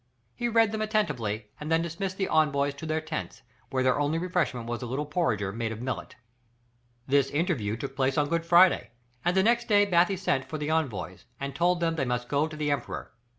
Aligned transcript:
He 0.33 0.49
read 0.49 0.71
them 0.71 0.81
attentively 0.81 1.51
and 1.59 1.71
then 1.71 1.83
dismissed 1.83 2.17
the 2.17 2.27
envoys 2.27 2.73
to 2.73 2.87
their 2.87 3.01
tents, 3.01 3.43
where 3.69 3.83
their 3.83 3.99
only 3.99 4.17
refreshment 4.17 4.65
was 4.65 4.81
a 4.81 4.87
little 4.87 5.05
porringer 5.05 5.55
full 5.55 5.71
of 5.71 5.79
millet. 5.79 6.15
This 7.05 7.29
interview 7.29 7.77
took 7.77 7.95
place 7.95 8.17
on 8.17 8.27
Good 8.27 8.43
Friday, 8.43 8.89
and 9.23 9.37
the 9.37 9.43
next 9.43 9.67
day 9.67 9.85
Bathy 9.85 10.17
sent 10.17 10.45
for 10.45 10.57
the 10.57 10.71
envoys, 10.71 11.25
and 11.39 11.53
told 11.53 11.81
them 11.81 11.97
they 11.97 12.05
must 12.05 12.29
go 12.29 12.47
to 12.47 12.57
the 12.57 12.71
Emperor. 12.71 13.11